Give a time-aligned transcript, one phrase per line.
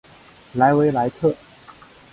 [0.55, 1.35] 莱维莱特。